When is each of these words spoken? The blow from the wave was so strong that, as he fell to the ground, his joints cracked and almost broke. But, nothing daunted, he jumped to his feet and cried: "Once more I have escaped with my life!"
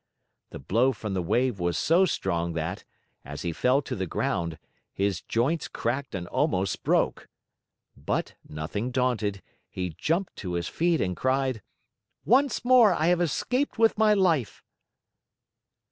The 0.49 0.57
blow 0.57 0.93
from 0.93 1.13
the 1.13 1.21
wave 1.21 1.59
was 1.59 1.77
so 1.77 2.05
strong 2.05 2.53
that, 2.53 2.83
as 3.23 3.43
he 3.43 3.53
fell 3.53 3.83
to 3.83 3.95
the 3.95 4.07
ground, 4.07 4.57
his 4.91 5.21
joints 5.21 5.67
cracked 5.67 6.15
and 6.15 6.25
almost 6.29 6.81
broke. 6.81 7.27
But, 7.95 8.33
nothing 8.49 8.89
daunted, 8.89 9.43
he 9.69 9.89
jumped 9.91 10.35
to 10.37 10.53
his 10.53 10.67
feet 10.67 11.01
and 11.01 11.15
cried: 11.15 11.61
"Once 12.25 12.65
more 12.65 12.95
I 12.95 13.09
have 13.09 13.21
escaped 13.21 13.77
with 13.77 13.95
my 13.99 14.15
life!" 14.15 14.63